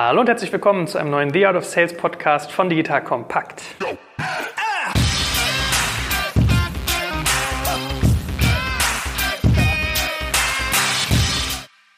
[0.00, 3.64] Hallo und herzlich willkommen zu einem neuen The Art of Sales Podcast von Digital Compact.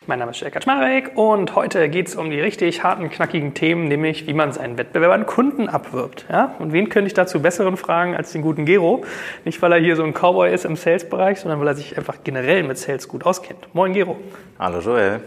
[0.06, 3.88] Mein Name ist Jörg Kaczmarek und heute geht es um die richtig harten, knackigen Themen,
[3.88, 6.25] nämlich wie man seinen Wettbewerbern Kunden abwirbt.
[6.30, 6.55] Ja?
[6.59, 9.05] Und wen könnte ich dazu besseren fragen als den guten Gero?
[9.45, 12.17] Nicht, weil er hier so ein Cowboy ist im Sales-Bereich, sondern weil er sich einfach
[12.25, 13.75] generell mit Sales gut auskennt.
[13.75, 14.17] Moin Gero.
[14.59, 15.21] Hallo Joel.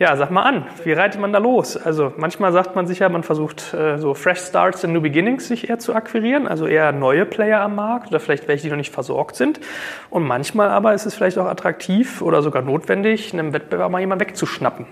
[0.00, 1.76] Ja, sag mal an, wie reitet man da los?
[1.76, 5.48] Also manchmal sagt man sich ja, man versucht äh, so Fresh Starts and New Beginnings
[5.48, 8.76] sich eher zu akquirieren, also eher neue Player am Markt oder vielleicht welche, die noch
[8.76, 9.58] nicht versorgt sind.
[10.08, 14.24] Und manchmal aber ist es vielleicht auch attraktiv oder sogar notwendig, einem Wettbewerber mal jemanden
[14.24, 14.86] wegzuschnappen.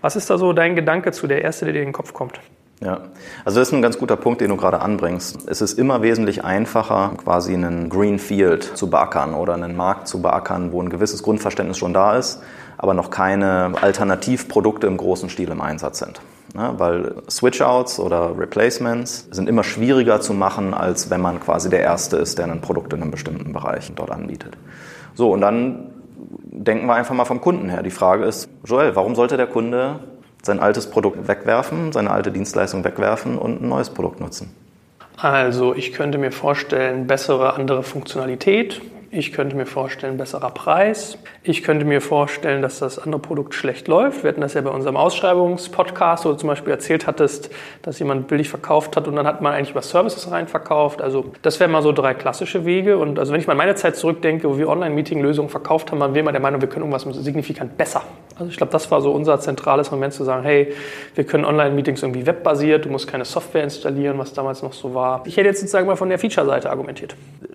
[0.00, 2.38] Was ist da so dein Gedanke zu der erste, der dir in den Kopf kommt?
[2.80, 3.00] Ja,
[3.44, 5.48] also das ist ein ganz guter Punkt, den du gerade anbringst.
[5.48, 10.70] Es ist immer wesentlich einfacher, quasi einen Greenfield zu beackern oder einen Markt zu beackern,
[10.70, 12.40] wo ein gewisses Grundverständnis schon da ist
[12.84, 16.20] aber noch keine Alternativprodukte im großen Stil im Einsatz sind.
[16.54, 21.80] Ja, weil Switchouts oder Replacements sind immer schwieriger zu machen, als wenn man quasi der
[21.80, 24.58] Erste ist, der ein Produkt in einem bestimmten Bereich dort anbietet.
[25.14, 25.92] So, und dann
[26.42, 27.82] denken wir einfach mal vom Kunden her.
[27.82, 30.00] Die Frage ist, Joel, warum sollte der Kunde
[30.42, 34.54] sein altes Produkt wegwerfen, seine alte Dienstleistung wegwerfen und ein neues Produkt nutzen?
[35.16, 38.82] Also ich könnte mir vorstellen, bessere andere Funktionalität,
[39.16, 41.18] ich könnte mir vorstellen, besserer Preis.
[41.44, 44.24] Ich könnte mir vorstellen, dass das andere Produkt schlecht läuft.
[44.24, 47.50] Wir hatten das ja bei unserem Ausschreibungspodcast, wo du zum Beispiel erzählt hattest,
[47.82, 51.00] dass jemand billig verkauft hat und dann hat man eigentlich über Services rein verkauft.
[51.00, 52.98] Also das wären mal so drei klassische Wege.
[52.98, 56.14] Und also wenn ich mal an meine Zeit zurückdenke, wo wir Online-Meeting-Lösungen verkauft haben, waren
[56.14, 58.02] wir immer der Meinung, wir können irgendwas signifikant besser.
[58.36, 60.72] Also ich glaube, das war so unser zentrales Moment zu sagen, hey,
[61.14, 65.22] wir können Online-Meetings irgendwie webbasiert, du musst keine Software installieren, was damals noch so war.
[65.24, 67.14] Ich hätte jetzt sozusagen mal von der Feature-Seite argumentiert.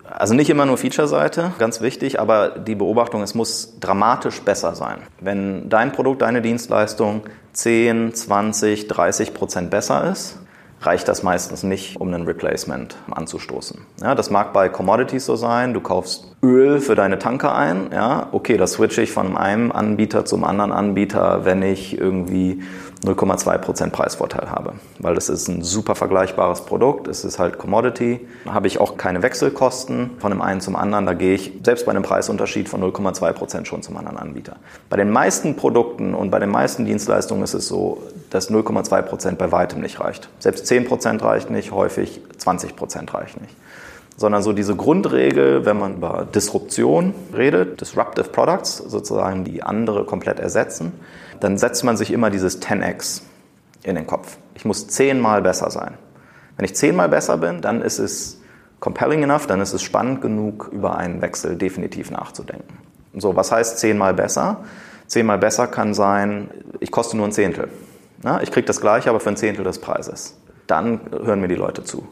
[0.10, 5.00] Also nicht immer nur Feature-Seite, ganz wichtig, aber die Beobachtung, es muss dramatisch besser sein.
[5.20, 10.40] Wenn dein Produkt, deine Dienstleistung 10, 20, 30 Prozent besser ist,
[10.82, 13.82] reicht das meistens nicht, um ein Replacement anzustoßen.
[14.02, 18.28] Ja, das mag bei Commodities so sein, du kaufst Öl für deine Tanker ein, ja,
[18.32, 22.62] okay, das switche ich von einem Anbieter zum anderen Anbieter, wenn ich irgendwie
[23.04, 28.68] 0,2% Preisvorteil habe, weil das ist ein super vergleichbares Produkt, es ist halt Commodity, habe
[28.68, 32.04] ich auch keine Wechselkosten von dem einen zum anderen, da gehe ich selbst bei einem
[32.04, 34.58] Preisunterschied von 0,2% schon zum anderen Anbieter.
[34.90, 39.52] Bei den meisten Produkten und bei den meisten Dienstleistungen ist es so, dass 0,2% bei
[39.52, 40.30] weitem nicht reicht.
[40.40, 43.56] Selbst 10% reicht nicht, häufig 20% reicht nicht.
[44.18, 50.40] Sondern so diese Grundregel, wenn man über Disruption redet, Disruptive Products, sozusagen die andere komplett
[50.40, 50.92] ersetzen,
[51.40, 53.22] dann setzt man sich immer dieses 10x
[53.84, 54.38] in den Kopf.
[54.56, 55.98] Ich muss zehnmal besser sein.
[56.58, 58.42] Wenn ich zehnmal besser bin, dann ist es
[58.80, 62.78] compelling enough, dann ist es spannend genug, über einen Wechsel definitiv nachzudenken.
[63.16, 64.64] So, was heißt zehnmal besser?
[65.08, 67.70] Zehnmal besser kann sein, ich koste nur ein Zehntel.
[68.42, 70.38] ich kriege das gleiche, aber für ein Zehntel des Preises.
[70.68, 72.08] Dann hören mir die Leute zu.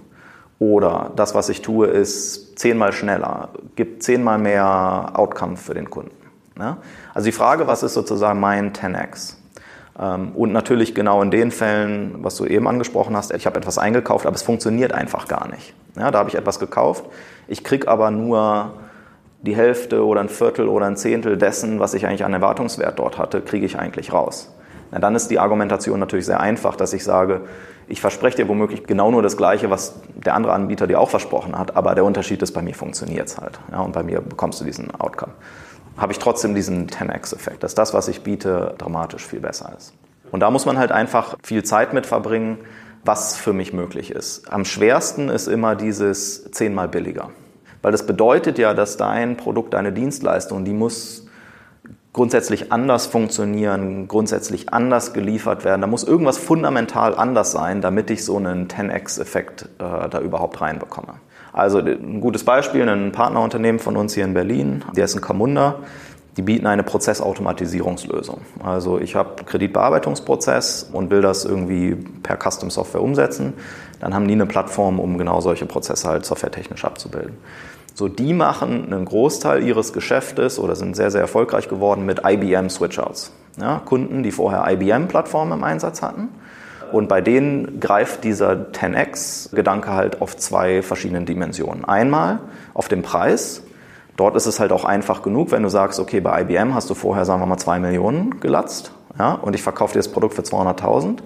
[0.60, 6.17] Oder das, was ich tue, ist zehnmal schneller, gibt zehnmal mehr Outcome für den Kunden.
[6.60, 6.78] Ja?
[7.14, 9.36] Also die Frage, was ist sozusagen mein 10x?
[10.00, 13.78] Ähm, und natürlich genau in den Fällen, was du eben angesprochen hast, ich habe etwas
[13.78, 15.74] eingekauft, aber es funktioniert einfach gar nicht.
[15.98, 17.06] Ja, da habe ich etwas gekauft,
[17.48, 18.74] ich kriege aber nur
[19.42, 23.18] die Hälfte oder ein Viertel oder ein Zehntel dessen, was ich eigentlich an Erwartungswert dort
[23.18, 24.54] hatte, kriege ich eigentlich raus.
[24.92, 27.42] Na, dann ist die Argumentation natürlich sehr einfach, dass ich sage,
[27.88, 31.58] ich verspreche dir womöglich genau nur das Gleiche, was der andere Anbieter dir auch versprochen
[31.58, 33.60] hat, aber der Unterschied ist, bei mir funktioniert es halt.
[33.72, 35.34] Ja, und bei mir bekommst du diesen Outcome
[35.98, 39.94] habe ich trotzdem diesen 10x-Effekt, dass das, was ich biete, dramatisch viel besser ist.
[40.32, 42.60] Und da muss man halt einfach viel Zeit mit verbringen,
[43.04, 44.52] was für mich möglich ist.
[44.52, 47.32] Am schwersten ist immer dieses zehnmal billiger.
[47.82, 51.28] Weil das bedeutet ja, dass dein Produkt, deine Dienstleistung, die muss
[52.12, 55.82] grundsätzlich anders funktionieren, grundsätzlich anders geliefert werden.
[55.82, 61.14] Da muss irgendwas fundamental anders sein, damit ich so einen 10x-Effekt äh, da überhaupt reinbekomme.
[61.58, 65.80] Also ein gutes Beispiel, ein Partnerunternehmen von uns hier in Berlin, der ist ein Camunda,
[66.38, 68.42] die bieten eine Prozessautomatisierungslösung.
[68.64, 73.54] Also ich habe Kreditbearbeitungsprozess und will das irgendwie per Custom Software umsetzen.
[74.00, 77.36] Dann haben die eine Plattform, um genau solche Prozesse halt softwaretechnisch abzubilden.
[77.96, 82.70] So, die machen einen Großteil ihres Geschäftes oder sind sehr, sehr erfolgreich geworden mit IBM
[82.70, 83.32] Switchouts.
[83.60, 86.30] Ja, Kunden, die vorher IBM-Plattformen im Einsatz hatten
[86.94, 91.86] und bei denen greift dieser 10x-Gedanke halt auf zwei verschiedenen Dimensionen.
[91.86, 92.40] Einmal
[92.74, 93.64] auf den Preis.
[94.16, 96.96] Dort ist es halt auch einfach genug, wenn du sagst, okay, bei IBM hast du
[96.96, 100.42] vorher, sagen wir mal, zwei Millionen gelatzt ja, und ich verkaufe dir das Produkt für
[100.42, 101.20] 200.000.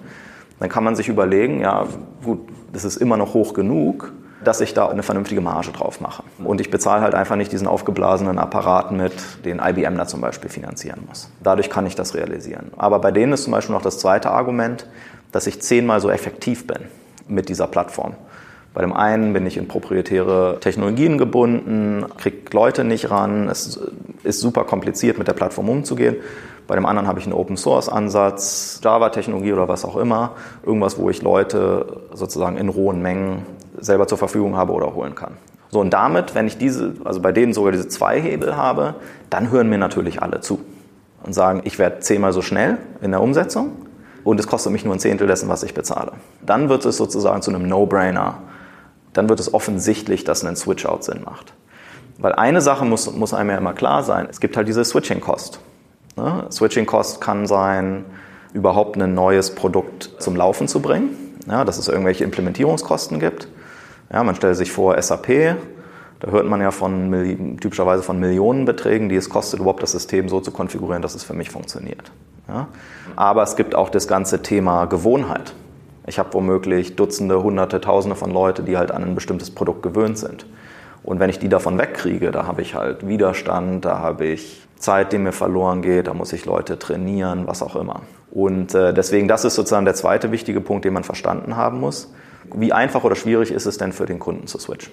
[0.60, 1.86] Dann kann man sich überlegen, ja,
[2.24, 2.40] gut,
[2.72, 4.12] das ist immer noch hoch genug,
[4.44, 6.24] dass ich da eine vernünftige Marge drauf mache.
[6.42, 9.12] Und ich bezahle halt einfach nicht diesen aufgeblasenen Apparat mit,
[9.44, 11.30] den IBM da zum Beispiel finanzieren muss.
[11.42, 12.70] Dadurch kann ich das realisieren.
[12.76, 14.86] Aber bei denen ist zum Beispiel noch das zweite Argument,
[15.32, 16.78] dass ich zehnmal so effektiv bin
[17.26, 18.14] mit dieser Plattform.
[18.74, 23.78] Bei dem einen bin ich in proprietäre Technologien gebunden, kriege Leute nicht ran, es
[24.22, 26.16] ist super kompliziert, mit der Plattform umzugehen.
[26.66, 30.36] Bei dem anderen habe ich einen Open Source Ansatz, Java-Technologie oder was auch immer.
[30.64, 33.44] Irgendwas, wo ich Leute sozusagen in rohen Mengen
[33.78, 35.34] selber zur Verfügung habe oder holen kann.
[35.70, 38.94] So, und damit, wenn ich diese, also bei denen sogar diese zwei Hebel habe,
[39.28, 40.60] dann hören mir natürlich alle zu
[41.24, 43.72] und sagen, ich werde zehnmal so schnell in der Umsetzung
[44.24, 46.12] und es kostet mich nur ein Zehntel dessen, was ich bezahle.
[46.44, 48.38] Dann wird es sozusagen zu einem No-Brainer.
[49.12, 51.52] Dann wird es offensichtlich, dass ein Switch-Out Sinn macht.
[52.18, 55.60] Weil eine Sache muss, muss einem ja immer klar sein, es gibt halt diese Switching-Cost.
[56.16, 56.46] Ne?
[56.50, 58.04] Switching-Cost kann sein,
[58.52, 61.10] überhaupt ein neues Produkt zum Laufen zu bringen,
[61.48, 63.48] ja, dass es irgendwelche Implementierungskosten gibt.
[64.12, 65.56] Ja, man stellt sich vor, SAP,
[66.22, 70.40] da hört man ja von, typischerweise von Millionenbeträgen, die es kostet, überhaupt das System so
[70.40, 72.12] zu konfigurieren, dass es für mich funktioniert.
[72.46, 72.68] Ja?
[73.16, 75.52] Aber es gibt auch das ganze Thema Gewohnheit.
[76.06, 80.16] Ich habe womöglich Dutzende, Hunderte, Tausende von Leuten, die halt an ein bestimmtes Produkt gewöhnt
[80.16, 80.46] sind.
[81.02, 85.12] Und wenn ich die davon wegkriege, da habe ich halt Widerstand, da habe ich Zeit,
[85.12, 88.02] die mir verloren geht, da muss ich Leute trainieren, was auch immer.
[88.30, 92.12] Und äh, deswegen, das ist sozusagen der zweite wichtige Punkt, den man verstanden haben muss.
[92.54, 94.92] Wie einfach oder schwierig ist es denn für den Kunden zu switchen?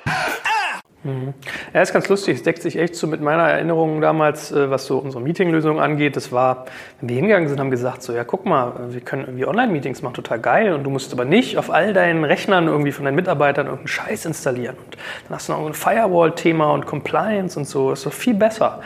[1.03, 1.33] Mhm.
[1.73, 2.35] Ja, ist ganz lustig.
[2.35, 6.15] Es deckt sich echt so mit meiner Erinnerung damals, äh, was so unsere Meetinglösung angeht.
[6.15, 6.65] Das war,
[6.99, 10.13] wenn wir hingegangen sind, haben gesagt, so, ja, guck mal, wir können irgendwie Online-Meetings machen,
[10.13, 10.73] total geil.
[10.73, 14.25] Und du musst aber nicht auf all deinen Rechnern irgendwie von deinen Mitarbeitern irgendeinen Scheiß
[14.25, 14.75] installieren.
[14.77, 17.89] Und dann hast du noch ein Firewall-Thema und Compliance und so.
[17.89, 18.81] Das ist doch viel besser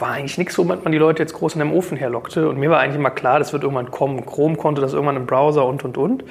[0.00, 2.48] war eigentlich nichts, womit man die Leute jetzt groß in dem Ofen herlockte.
[2.48, 4.24] Und mir war eigentlich immer klar, das wird irgendwann kommen.
[4.24, 6.24] Chrome konnte das irgendwann im Browser und, und, und.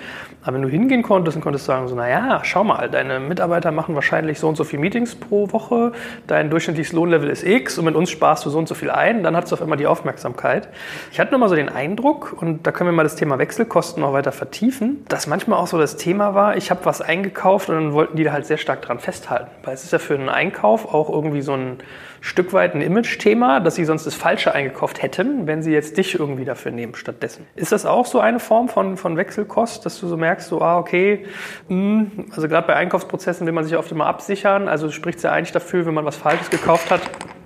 [0.43, 3.95] Aber wenn du hingehen konntest und konntest sagen, so, naja, schau mal, deine Mitarbeiter machen
[3.95, 5.91] wahrscheinlich so und so viele Meetings pro Woche,
[6.25, 9.23] dein durchschnittliches Lohnlevel ist X und mit uns sparst du so und so viel ein,
[9.23, 10.69] dann hat es auf einmal die Aufmerksamkeit.
[11.11, 14.01] Ich hatte nur mal so den Eindruck, und da können wir mal das Thema Wechselkosten
[14.01, 17.75] noch weiter vertiefen, dass manchmal auch so das Thema war, ich habe was eingekauft und
[17.75, 19.51] dann wollten die da halt sehr stark dran festhalten.
[19.63, 21.77] Weil es ist ja für einen Einkauf auch irgendwie so ein
[22.21, 26.19] Stück weit ein Image-Thema, dass sie sonst das Falsche eingekauft hätten, wenn sie jetzt dich
[26.19, 27.45] irgendwie dafür nehmen stattdessen.
[27.55, 30.77] Ist das auch so eine Form von, von Wechselkost, dass du so merkst, so, ah,
[30.77, 31.25] okay,
[31.69, 35.23] mh, hm, also gerade bei Einkaufsprozessen will man sich oft immer absichern, also spricht es
[35.23, 37.01] ja eigentlich dafür, wenn man was Falsches gekauft hat,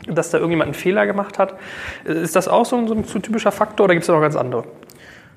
[0.07, 1.55] dass da irgendjemand einen Fehler gemacht hat.
[2.05, 4.35] Ist das auch so ein, so ein typischer Faktor oder gibt es da noch ganz
[4.35, 4.63] andere?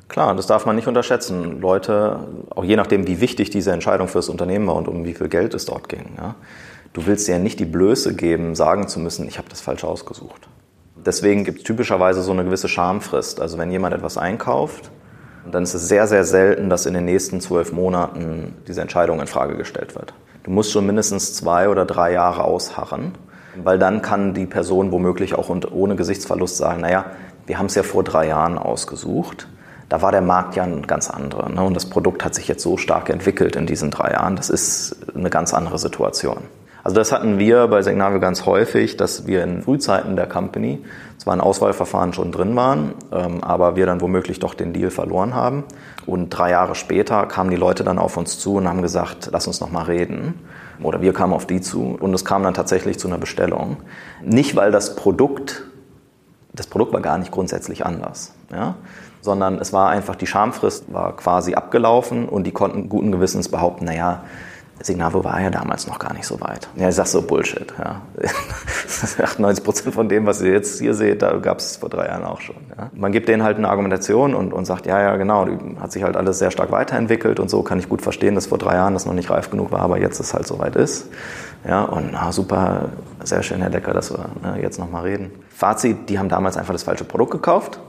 [0.08, 1.60] Klar, das darf man nicht unterschätzen.
[1.60, 5.14] Leute, auch je nachdem, wie wichtig diese Entscheidung für das Unternehmen war und um wie
[5.14, 6.12] viel Geld es dort ging.
[6.18, 6.34] Ja,
[6.94, 9.84] du willst dir ja nicht die Blöße geben, sagen zu müssen, ich habe das falsch
[9.84, 10.48] ausgesucht.
[11.04, 13.40] Deswegen gibt es typischerweise so eine gewisse Schamfrist.
[13.40, 14.90] Also wenn jemand etwas einkauft,
[15.50, 19.26] dann ist es sehr, sehr selten, dass in den nächsten zwölf Monaten diese Entscheidung in
[19.26, 20.14] Frage gestellt wird.
[20.44, 23.12] Du musst schon mindestens zwei oder drei Jahre ausharren,
[23.62, 27.06] weil dann kann die Person womöglich auch ohne Gesichtsverlust sagen, naja,
[27.46, 29.48] wir haben es ja vor drei Jahren ausgesucht.
[29.90, 31.50] Da war der Markt ja ein ganz anderer.
[31.50, 31.62] Ne?
[31.62, 34.36] Und das Produkt hat sich jetzt so stark entwickelt in diesen drei Jahren.
[34.36, 36.44] Das ist eine ganz andere Situation.
[36.84, 40.84] Also das hatten wir bei Signavio ganz häufig, dass wir in Frühzeiten der Company
[41.16, 45.34] zwar ein Auswahlverfahren schon drin waren, ähm, aber wir dann womöglich doch den Deal verloren
[45.34, 45.64] haben.
[46.04, 49.46] Und drei Jahre später kamen die Leute dann auf uns zu und haben gesagt, lass
[49.46, 50.34] uns noch mal reden.
[50.82, 53.78] Oder wir kamen auf die zu und es kam dann tatsächlich zu einer Bestellung.
[54.22, 55.64] Nicht, weil das Produkt,
[56.52, 58.74] das Produkt war gar nicht grundsätzlich anders, ja?
[59.22, 63.86] sondern es war einfach, die Schamfrist war quasi abgelaufen und die konnten guten Gewissens behaupten,
[63.86, 64.24] naja,
[64.80, 66.68] Signavo war ja damals noch gar nicht so weit.
[66.76, 67.72] Ja, ich sag so Bullshit.
[67.78, 68.02] Ja.
[69.22, 72.24] 98 Prozent von dem, was ihr jetzt hier seht, da gab es vor drei Jahren
[72.24, 72.56] auch schon.
[72.76, 72.90] Ja.
[72.92, 75.46] Man gibt denen halt eine Argumentation und, und sagt, ja, ja, genau,
[75.80, 78.58] hat sich halt alles sehr stark weiterentwickelt und so kann ich gut verstehen, dass vor
[78.58, 81.08] drei Jahren das noch nicht reif genug war, aber jetzt es halt soweit ist.
[81.66, 82.90] Ja, und na, super,
[83.22, 85.30] sehr schön, Herr Decker, dass wir ne, jetzt nochmal reden.
[85.48, 87.80] Fazit, die haben damals einfach das falsche Produkt gekauft.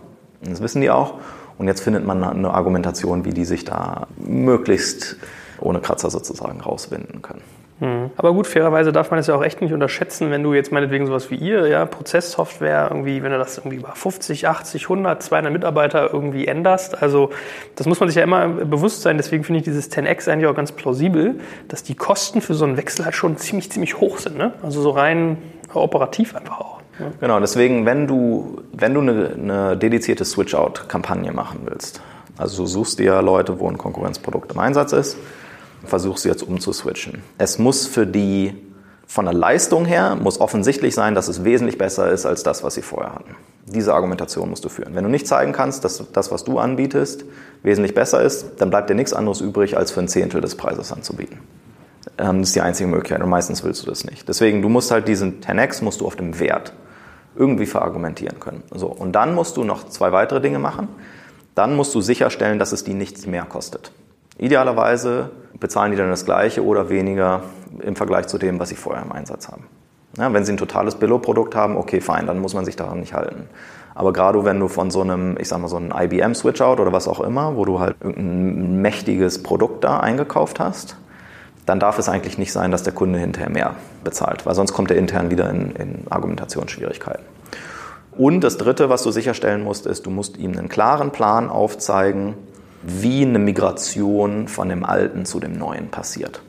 [0.42, 1.16] Das wissen die auch.
[1.58, 5.18] Und jetzt findet man eine Argumentation, wie die sich da möglichst
[5.60, 7.42] ohne Kratzer sozusagen rauswinden können.
[7.80, 8.12] Mhm.
[8.16, 11.06] Aber gut, fairerweise darf man es ja auch echt nicht unterschätzen, wenn du jetzt meinetwegen
[11.08, 15.52] sowas wie ihr, ja, Prozesssoftware, irgendwie, wenn du das irgendwie bei 50, 80, 100, 200
[15.52, 17.02] Mitarbeiter irgendwie änderst.
[17.02, 17.32] Also,
[17.76, 19.18] das muss man sich ja immer bewusst sein.
[19.18, 21.36] Deswegen finde ich dieses 10x eigentlich auch ganz plausibel,
[21.68, 24.38] dass die Kosten für so einen Wechsel halt schon ziemlich, ziemlich hoch sind.
[24.38, 24.54] Ne?
[24.64, 25.38] Also, so rein
[25.74, 26.80] operativ einfach auch.
[26.98, 27.08] Ja.
[27.20, 32.02] Genau, deswegen, wenn du, wenn du eine, eine dedizierte Switch-Out-Kampagne machen willst,
[32.38, 35.18] also du suchst dir Leute, wo ein Konkurrenzprodukt im Einsatz ist,
[35.86, 37.22] versuchst du jetzt umzuswitchen.
[37.38, 38.54] Es muss für die
[39.08, 42.74] von der Leistung her muss offensichtlich sein, dass es wesentlich besser ist als das, was
[42.74, 43.36] sie vorher hatten.
[43.68, 44.96] Diese Argumentation musst du führen.
[44.96, 47.26] Wenn du nicht zeigen kannst, dass das, was du anbietest,
[47.64, 50.92] wesentlich besser ist, dann bleibt dir nichts anderes übrig, als für ein Zehntel des Preises
[50.92, 51.40] anzubieten.
[52.18, 54.28] Ähm, das ist die einzige Möglichkeit und meistens willst du das nicht.
[54.28, 56.74] Deswegen, du musst halt diesen 10x musst du auf dem Wert
[57.36, 58.64] irgendwie verargumentieren können.
[58.72, 60.88] So, und dann musst du noch zwei weitere Dinge machen.
[61.54, 63.92] Dann musst du sicherstellen, dass es die nichts mehr kostet.
[64.38, 67.44] Idealerweise bezahlen die dann das Gleiche oder weniger
[67.82, 69.66] im Vergleich zu dem, was sie vorher im Einsatz haben.
[70.18, 73.14] Ja, wenn sie ein totales Billo-Produkt haben, okay, fein, dann muss man sich daran nicht
[73.14, 73.50] halten.
[73.94, 77.08] Aber gerade wenn du von so einem, ich sag mal, so einem IBM-Switchout oder was
[77.08, 80.98] auch immer, wo du halt irgendein mächtiges Produkt da eingekauft hast,
[81.66, 84.92] dann darf es eigentlich nicht sein, dass der Kunde hinterher mehr bezahlt, weil sonst kommt
[84.92, 87.26] er intern wieder in, in Argumentationsschwierigkeiten.
[88.12, 92.36] Und das Dritte, was du sicherstellen musst, ist, du musst ihm einen klaren Plan aufzeigen,
[92.86, 96.42] wie eine Migration von dem Alten zu dem Neuen passiert.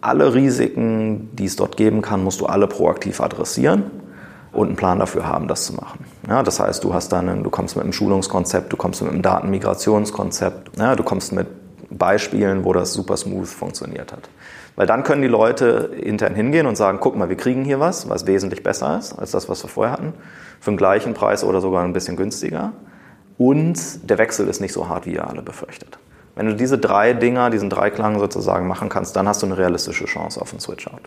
[0.00, 3.90] Alle Risiken, die es dort geben kann, musst du alle proaktiv adressieren
[4.52, 6.04] und einen Plan dafür haben, das zu machen.
[6.28, 9.22] Ja, das heißt, du hast dann, du kommst mit einem Schulungskonzept, du kommst mit einem
[9.22, 11.48] Datenmigrationskonzept, ja, du kommst mit
[11.90, 14.30] Beispielen, wo das super smooth funktioniert hat.
[14.76, 18.08] Weil dann können die Leute intern hingehen und sagen, guck mal, wir kriegen hier was,
[18.08, 20.14] was wesentlich besser ist als das, was wir vorher hatten,
[20.60, 22.72] für den gleichen Preis oder sogar ein bisschen günstiger.
[23.40, 25.98] Und der Wechsel ist nicht so hart, wie ihr alle befürchtet.
[26.36, 30.04] Wenn du diese drei Dinger, diesen Dreiklang sozusagen machen kannst, dann hast du eine realistische
[30.04, 31.00] Chance auf einen Switch-Out.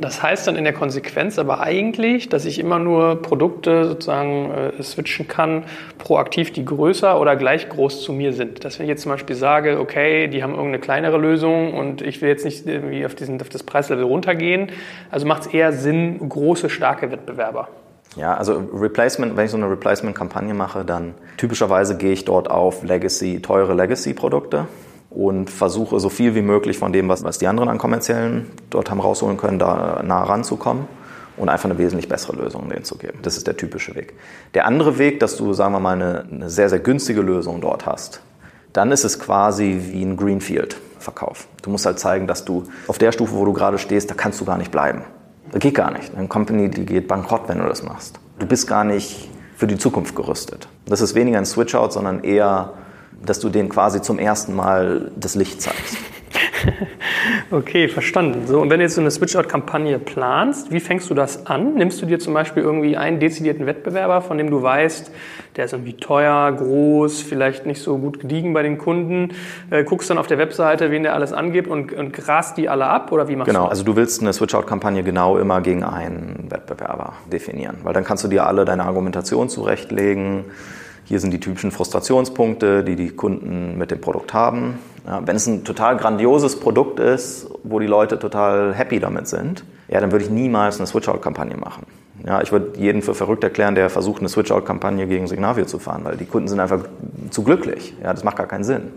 [0.00, 4.82] Das heißt dann in der Konsequenz aber eigentlich, dass ich immer nur Produkte sozusagen äh,
[4.82, 5.64] switchen kann,
[5.98, 8.64] proaktiv, die größer oder gleich groß zu mir sind.
[8.64, 12.22] Dass wenn ich jetzt zum Beispiel sage, okay, die haben irgendeine kleinere Lösung und ich
[12.22, 14.70] will jetzt nicht irgendwie auf, diesen, auf das Preislevel runtergehen,
[15.10, 17.68] also macht es eher Sinn, große, starke Wettbewerber.
[18.16, 22.82] Ja, also Replacement, wenn ich so eine Replacement-Kampagne mache, dann typischerweise gehe ich dort auf
[22.82, 24.66] Legacy, teure Legacy-Produkte
[25.10, 28.90] und versuche so viel wie möglich von dem, was, was die anderen an kommerziellen dort
[28.90, 30.86] haben rausholen können, da nah ranzukommen
[31.36, 33.18] und einfach eine wesentlich bessere Lösung denen zu geben.
[33.22, 34.14] Das ist der typische Weg.
[34.54, 37.86] Der andere Weg, dass du, sagen wir mal, eine, eine sehr, sehr günstige Lösung dort
[37.86, 38.22] hast,
[38.72, 41.48] dann ist es quasi wie ein Greenfield-Verkauf.
[41.62, 44.40] Du musst halt zeigen, dass du auf der Stufe, wo du gerade stehst, da kannst
[44.40, 45.04] du gar nicht bleiben.
[45.52, 46.14] Das geht gar nicht.
[46.14, 48.18] Eine Company, die geht bankrott, wenn du das machst.
[48.38, 50.68] Du bist gar nicht für die Zukunft gerüstet.
[50.86, 52.74] Das ist weniger ein Switch-Out, sondern eher
[53.24, 55.96] dass du denen quasi zum ersten Mal das Licht zeigst.
[57.50, 58.46] Okay, verstanden.
[58.46, 61.74] So, und wenn du jetzt so eine Switch-Out-Kampagne planst, wie fängst du das an?
[61.74, 65.10] Nimmst du dir zum Beispiel irgendwie einen dezidierten Wettbewerber, von dem du weißt,
[65.56, 69.34] der ist irgendwie teuer, groß, vielleicht nicht so gut gediegen bei den Kunden,
[69.70, 72.86] äh, guckst dann auf der Webseite, wen der alles angibt und, und grast die alle
[72.86, 73.78] ab oder wie machst genau, du das?
[73.78, 78.24] Genau, also du willst eine Switch-Out-Kampagne genau immer gegen einen Wettbewerber definieren, weil dann kannst
[78.24, 80.44] du dir alle deine Argumentation zurechtlegen,
[81.06, 84.78] hier sind die typischen Frustrationspunkte, die die Kunden mit dem Produkt haben.
[85.06, 89.64] Ja, wenn es ein total grandioses Produkt ist, wo die Leute total happy damit sind,
[89.88, 91.86] ja, dann würde ich niemals eine Switch-Out-Kampagne machen.
[92.26, 96.00] Ja, ich würde jeden für verrückt erklären, der versucht, eine Switch-Out-Kampagne gegen Signavio zu fahren,
[96.04, 96.80] weil die Kunden sind einfach
[97.30, 97.94] zu glücklich.
[98.02, 98.90] Ja, das macht gar keinen Sinn.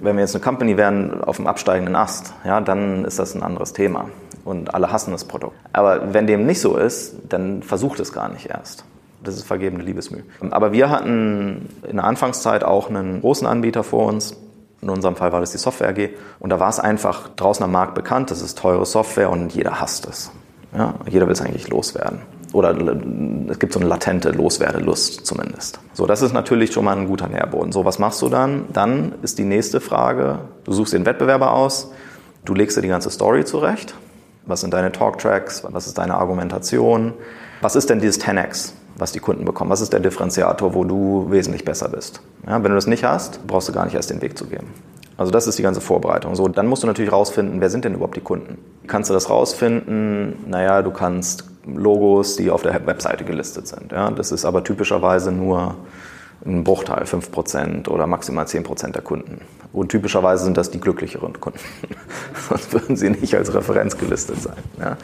[0.00, 3.42] Wenn wir jetzt eine Company wären auf dem absteigenden Ast, ja, dann ist das ein
[3.42, 4.10] anderes Thema
[4.44, 5.56] und alle hassen das Produkt.
[5.72, 8.84] Aber wenn dem nicht so ist, dann versucht es gar nicht erst.
[9.22, 10.22] Das ist vergebene Liebesmüh.
[10.50, 14.36] Aber wir hatten in der Anfangszeit auch einen großen Anbieter vor uns.
[14.80, 16.10] In unserem Fall war das die Software AG.
[16.40, 19.80] Und da war es einfach draußen am Markt bekannt, das ist teure Software und jeder
[19.80, 20.32] hasst es.
[20.76, 22.20] Ja, jeder will es eigentlich loswerden.
[22.52, 22.76] Oder
[23.48, 25.80] es gibt so eine latente Loswerdelust zumindest.
[25.94, 27.72] So, das ist natürlich schon mal ein guter Nährboden.
[27.72, 28.66] So, was machst du dann?
[28.72, 31.92] Dann ist die nächste Frage, du suchst den Wettbewerber aus,
[32.44, 33.94] du legst dir die ganze Story zurecht.
[34.44, 35.64] Was sind deine Talktracks?
[35.70, 37.14] Was ist deine Argumentation?
[37.60, 38.72] Was ist denn dieses 10x?
[38.96, 39.70] Was die Kunden bekommen.
[39.70, 42.20] Was ist der Differenziator, wo du wesentlich besser bist?
[42.46, 44.66] Ja, wenn du das nicht hast, brauchst du gar nicht erst den Weg zu gehen.
[45.16, 46.34] Also das ist die ganze Vorbereitung.
[46.34, 48.58] So, dann musst du natürlich rausfinden, wer sind denn überhaupt die Kunden?
[48.86, 50.36] Kannst du das rausfinden?
[50.48, 53.92] Naja, du kannst Logos, die auf der Webseite gelistet sind.
[53.92, 55.76] Ja, das ist aber typischerweise nur
[56.44, 59.42] ein Bruchteil, 5% oder maximal 10% der Kunden.
[59.72, 61.60] Und typischerweise sind das die glücklicheren Kunden.
[62.48, 64.56] Sonst würden sie nicht als Referenz gelistet sein.
[64.80, 64.96] Ja.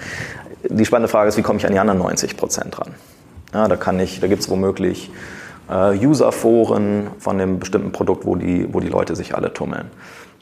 [0.69, 2.95] Die spannende Frage ist, wie komme ich an die anderen 90% ran?
[3.53, 5.11] Ja, da kann ich, da gibt es womöglich
[5.71, 9.91] äh, Userforen von dem bestimmten Produkt, wo die, wo die Leute sich alle tummeln.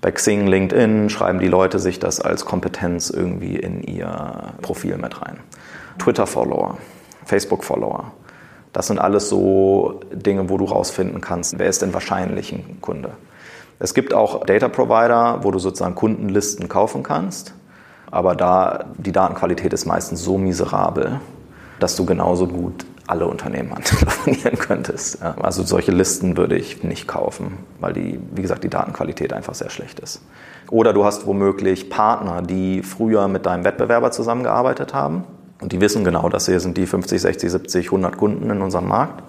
[0.00, 5.22] Bei Xing, LinkedIn schreiben die Leute sich das als Kompetenz irgendwie in ihr Profil mit
[5.22, 5.38] rein.
[5.98, 6.78] Twitter-Follower,
[7.24, 8.12] Facebook-Follower.
[8.72, 13.12] Das sind alles so Dinge, wo du rausfinden kannst, wer ist denn wahrscheinlich ein Kunde.
[13.78, 17.54] Es gibt auch Data Provider, wo du sozusagen Kundenlisten kaufen kannst,
[18.10, 21.20] aber da die Datenqualität ist meistens so miserabel,
[21.80, 25.22] dass du genauso gut alle Unternehmen antelefonieren könntest.
[25.22, 29.70] Also solche Listen würde ich nicht kaufen, weil die, wie gesagt, die Datenqualität einfach sehr
[29.70, 30.22] schlecht ist.
[30.70, 35.24] Oder du hast womöglich Partner, die früher mit deinem Wettbewerber zusammengearbeitet haben
[35.60, 38.88] und die wissen genau, dass hier sind die 50, 60, 70, 100 Kunden in unserem
[38.88, 39.22] Markt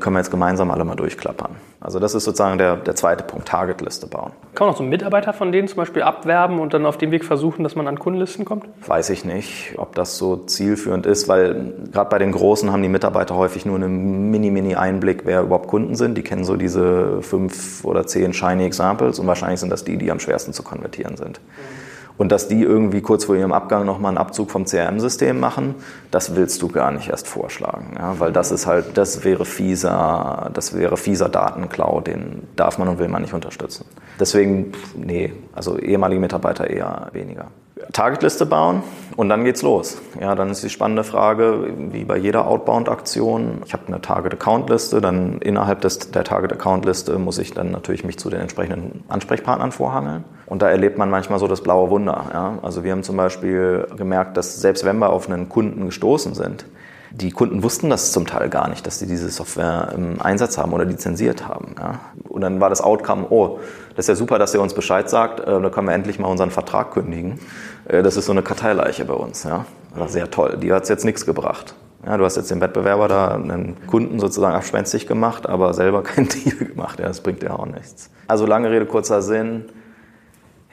[0.00, 1.56] können wir jetzt gemeinsam alle mal durchklappern.
[1.80, 4.32] Also das ist sozusagen der, der zweite Punkt, Targetliste bauen.
[4.54, 7.24] Kann man auch so Mitarbeiter von denen zum Beispiel abwerben und dann auf dem Weg
[7.24, 8.66] versuchen, dass man an Kundenlisten kommt?
[8.86, 12.88] Weiß ich nicht, ob das so zielführend ist, weil gerade bei den Großen haben die
[12.88, 16.18] Mitarbeiter häufig nur einen mini-mini-Einblick, wer überhaupt Kunden sind.
[16.18, 20.10] Die kennen so diese fünf oder zehn shiny Examples und wahrscheinlich sind das die, die
[20.10, 21.40] am schwersten zu konvertieren sind.
[21.40, 21.79] Mhm.
[22.20, 25.76] Und dass die irgendwie kurz vor ihrem Abgang nochmal einen Abzug vom CRM-System machen,
[26.10, 27.94] das willst du gar nicht erst vorschlagen.
[27.98, 28.20] Ja?
[28.20, 32.98] Weil das ist halt, das wäre fieser, das wäre fieser Datenklau, den darf man und
[32.98, 33.86] will man nicht unterstützen.
[34.20, 37.46] Deswegen, nee, also ehemalige Mitarbeiter eher weniger.
[37.92, 38.82] Targetliste bauen
[39.16, 40.00] und dann geht's los.
[40.20, 43.62] Ja, dann ist die spannende Frage, wie bei jeder Outbound-Aktion.
[43.66, 48.30] Ich habe eine Target-Account-Liste, dann innerhalb des, der Target-Account-Liste muss ich dann natürlich mich zu
[48.30, 50.24] den entsprechenden Ansprechpartnern vorhangeln.
[50.46, 52.26] Und da erlebt man manchmal so das blaue Wunder.
[52.32, 52.58] Ja?
[52.62, 56.66] Also wir haben zum Beispiel gemerkt, dass selbst wenn wir auf einen Kunden gestoßen sind,
[57.12, 60.72] die Kunden wussten das zum Teil gar nicht, dass sie diese Software im Einsatz haben
[60.72, 61.74] oder lizenziert haben.
[61.78, 62.00] Ja.
[62.28, 63.58] Und dann war das Outcome, oh,
[63.96, 66.28] das ist ja super, dass ihr uns Bescheid sagt, äh, da können wir endlich mal
[66.28, 67.40] unseren Vertrag kündigen.
[67.88, 69.44] Äh, das ist so eine Karteileiche bei uns.
[69.44, 69.66] Ja.
[70.06, 70.56] Sehr toll.
[70.62, 71.74] Die hat jetzt nichts gebracht.
[72.06, 76.28] Ja, du hast jetzt den Wettbewerber da, einen Kunden sozusagen abspenstig gemacht, aber selber kein
[76.28, 76.98] Deal gemacht.
[76.98, 78.10] Ja, das bringt ja auch nichts.
[78.28, 79.64] Also lange Rede, kurzer Sinn.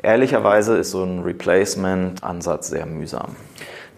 [0.02, 3.36] Ehrlicherweise ist so ein Replacement-Ansatz sehr mühsam.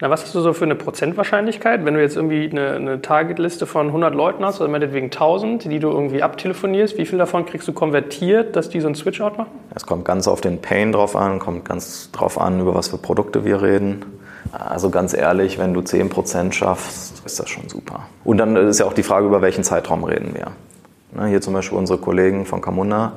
[0.01, 3.65] Na, was hast du so für eine Prozentwahrscheinlichkeit, wenn du jetzt irgendwie eine, eine Targetliste
[3.65, 7.67] von 100 Leuten hast, oder meinetwegen 1000, die du irgendwie abtelefonierst, wie viel davon kriegst
[7.67, 9.51] du konvertiert, dass die so einen Switch-Out machen?
[9.75, 12.97] Es kommt ganz auf den Pain drauf an, kommt ganz drauf an, über was für
[12.97, 14.05] Produkte wir reden.
[14.53, 18.07] Also ganz ehrlich, wenn du 10% schaffst, ist das schon super.
[18.23, 21.27] Und dann ist ja auch die Frage, über welchen Zeitraum reden wir.
[21.27, 23.13] Hier zum Beispiel unsere Kollegen von Camunda,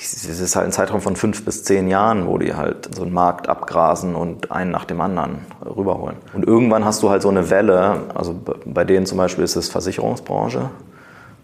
[0.00, 3.12] das ist halt ein Zeitraum von fünf bis zehn Jahren, wo die halt so einen
[3.12, 6.16] Markt abgrasen und einen nach dem anderen rüberholen.
[6.32, 9.68] Und irgendwann hast du halt so eine Welle, also bei denen zum Beispiel ist es
[9.68, 10.70] Versicherungsbranche,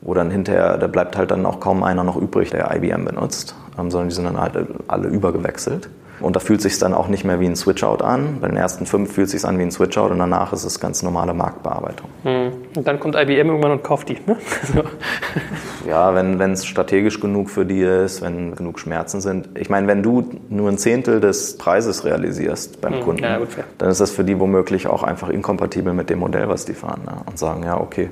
[0.00, 3.54] wo dann hinterher, da bleibt halt dann auch kaum einer noch übrig, der IBM benutzt,
[3.78, 4.54] ähm, sondern die sind dann halt
[4.88, 5.88] alle übergewechselt.
[6.20, 8.38] Und da fühlt sich dann auch nicht mehr wie ein Switchout an.
[8.40, 11.02] Bei den ersten fünf fühlt sich an wie ein Switchout und danach ist es ganz
[11.02, 12.08] normale Marktbearbeitung.
[12.24, 12.52] Hm.
[12.76, 14.18] Und dann kommt IBM irgendwann und kauft die.
[14.26, 14.36] Ne?
[15.88, 19.48] ja, wenn es strategisch genug für die ist, wenn genug Schmerzen sind.
[19.54, 23.00] Ich meine, wenn du nur ein Zehntel des Preises realisierst beim hm.
[23.00, 26.48] Kunden, ja, gut, dann ist das für die womöglich auch einfach inkompatibel mit dem Modell,
[26.48, 27.02] was die fahren.
[27.04, 27.12] Ne?
[27.26, 28.10] Und sagen, ja, okay,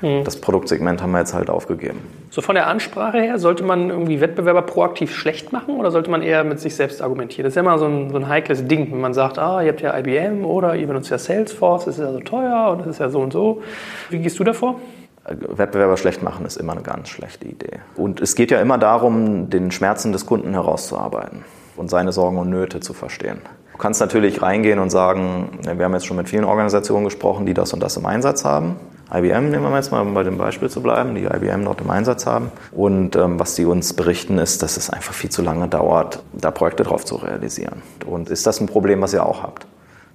[0.00, 0.24] hm.
[0.24, 2.00] Das Produktsegment haben wir jetzt halt aufgegeben.
[2.30, 6.22] So von der Ansprache her, sollte man irgendwie Wettbewerber proaktiv schlecht machen oder sollte man
[6.22, 7.44] eher mit sich selbst argumentieren?
[7.44, 9.70] Das ist ja immer so ein, so ein heikles Ding, wenn man sagt, ah, ihr
[9.70, 12.88] habt ja IBM oder ihr benutzt ja Salesforce, das ist ja so teuer und das
[12.88, 13.62] ist ja so und so.
[14.10, 14.76] Wie gehst du davor?
[15.30, 17.80] Wettbewerber schlecht machen ist immer eine ganz schlechte Idee.
[17.96, 21.44] Und es geht ja immer darum, den Schmerzen des Kunden herauszuarbeiten
[21.76, 23.40] und seine Sorgen und Nöte zu verstehen.
[23.72, 27.54] Du kannst natürlich reingehen und sagen, wir haben jetzt schon mit vielen Organisationen gesprochen, die
[27.54, 28.76] das und das im Einsatz haben.
[29.12, 31.88] IBM, nehmen wir jetzt mal, um bei dem Beispiel zu bleiben, die IBM dort im
[31.88, 32.52] Einsatz haben.
[32.72, 36.50] Und ähm, was sie uns berichten, ist, dass es einfach viel zu lange dauert, da
[36.50, 37.82] Projekte drauf zu realisieren.
[38.06, 39.66] Und ist das ein Problem, was ihr auch habt?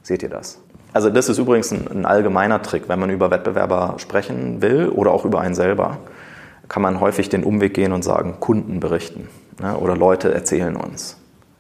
[0.03, 0.59] Seht ihr das?
[0.93, 5.11] Also das ist übrigens ein, ein allgemeiner Trick, wenn man über Wettbewerber sprechen will oder
[5.11, 5.97] auch über einen selber,
[6.69, 9.27] kann man häufig den Umweg gehen und sagen, Kunden berichten
[9.59, 9.75] ne?
[9.77, 11.17] oder Leute erzählen uns.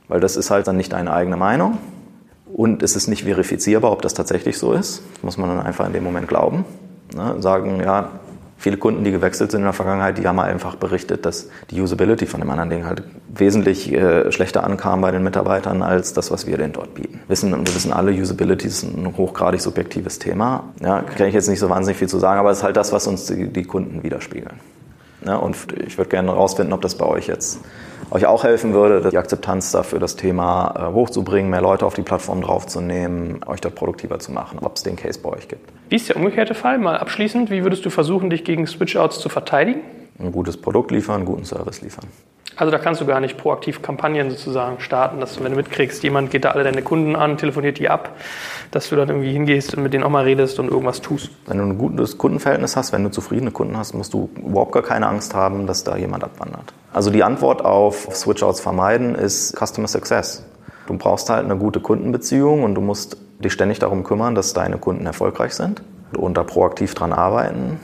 [0.07, 1.79] Weil das ist halt dann nicht deine eigene Meinung
[2.53, 5.01] und es ist nicht verifizierbar, ob das tatsächlich so ist.
[5.15, 6.65] Das muss man dann einfach in dem Moment glauben.
[7.13, 8.09] Ne, sagen, ja,
[8.57, 12.25] viele Kunden, die gewechselt sind in der Vergangenheit, die haben einfach berichtet, dass die Usability
[12.25, 16.47] von dem anderen Ding halt wesentlich äh, schlechter ankam bei den Mitarbeitern als das, was
[16.47, 17.19] wir denen dort bieten.
[17.27, 20.63] Wissen, wir wissen alle, Usability ist ein hochgradig subjektives Thema.
[20.81, 22.93] Ja, kann ich jetzt nicht so wahnsinnig viel zu sagen, aber es ist halt das,
[22.93, 24.59] was uns die, die Kunden widerspiegeln.
[25.25, 27.59] Ja, und ich würde gerne herausfinden, ob das bei euch jetzt
[28.13, 32.03] euch auch helfen würde, die Akzeptanz dafür das Thema äh, hochzubringen, mehr Leute auf die
[32.03, 35.71] Plattform draufzunehmen, euch dort produktiver zu machen, ob es den Case bei euch gibt.
[35.89, 36.77] Wie ist der umgekehrte Fall?
[36.77, 39.81] Mal abschließend, wie würdest du versuchen, dich gegen Switchouts zu verteidigen?
[40.19, 42.07] Ein gutes Produkt liefern, einen guten Service liefern.
[42.55, 46.03] Also da kannst du gar nicht proaktiv Kampagnen sozusagen starten, dass du, wenn du mitkriegst,
[46.03, 48.15] jemand geht da alle deine Kunden an, telefoniert die ab,
[48.69, 51.31] dass du dann irgendwie hingehst und mit denen auch mal redest und irgendwas tust.
[51.47, 54.83] Wenn du ein gutes Kundenverhältnis hast, wenn du zufriedene Kunden hast, musst du überhaupt gar
[54.83, 56.73] keine Angst haben, dass da jemand abwandert.
[56.91, 60.45] Also die Antwort auf Switchouts vermeiden ist Customer Success.
[60.85, 64.77] Du brauchst halt eine gute Kundenbeziehung und du musst dich ständig darum kümmern, dass deine
[64.77, 65.81] Kunden erfolgreich sind
[66.15, 67.79] und da proaktiv dran arbeiten.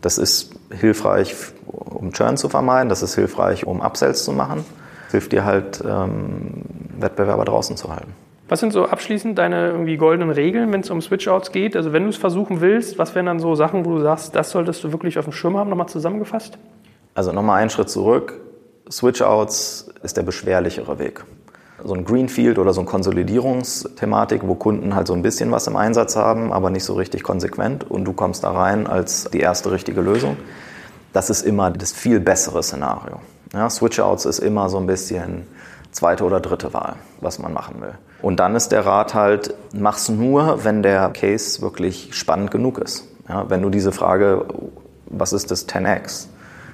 [0.00, 1.34] Das ist hilfreich,
[1.72, 4.64] um Churn zu vermeiden, das ist hilfreich, um Upsells zu machen.
[5.04, 6.62] Das hilft dir halt, ähm,
[6.98, 8.14] Wettbewerber draußen zu halten.
[8.48, 11.74] Was sind so abschließend deine irgendwie goldenen Regeln, wenn es um Switchouts geht?
[11.74, 14.50] Also wenn du es versuchen willst, was wären dann so Sachen, wo du sagst, das
[14.50, 16.58] solltest du wirklich auf dem Schirm haben, nochmal zusammengefasst?
[17.14, 18.40] Also nochmal einen Schritt zurück.
[18.90, 21.24] Switchouts ist der beschwerlichere Weg.
[21.84, 25.76] So ein Greenfield oder so eine Konsolidierungsthematik, wo Kunden halt so ein bisschen was im
[25.76, 29.72] Einsatz haben, aber nicht so richtig konsequent und du kommst da rein als die erste
[29.72, 30.36] richtige Lösung.
[31.12, 33.20] Das ist immer das viel bessere Szenario.
[33.52, 35.46] Ja, Switchouts ist immer so ein bisschen
[35.90, 37.94] zweite oder dritte Wahl, was man machen will.
[38.22, 43.04] Und dann ist der Rat halt, mach's nur, wenn der Case wirklich spannend genug ist.
[43.28, 44.46] Ja, wenn du diese Frage,
[45.06, 46.28] was ist das 10x?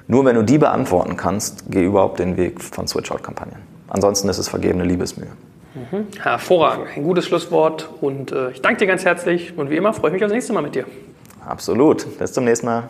[0.07, 3.61] Nur wenn du die beantworten kannst, geh überhaupt den Weg von Switchout-Kampagnen.
[3.89, 5.29] Ansonsten ist es vergebene Liebesmühe.
[5.75, 6.07] Mhm.
[6.19, 10.09] Hervorragend, ein gutes Schlusswort und äh, ich danke dir ganz herzlich und wie immer freue
[10.09, 10.85] ich mich aufs nächste Mal mit dir.
[11.45, 12.17] Absolut.
[12.17, 12.89] Bis zum nächsten Mal.